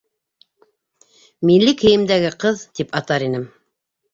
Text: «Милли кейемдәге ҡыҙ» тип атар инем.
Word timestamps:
«Милли 1.49 1.75
кейемдәге 1.83 2.33
ҡыҙ» 2.45 2.65
тип 2.81 2.99
атар 3.03 3.27
инем. 3.31 3.47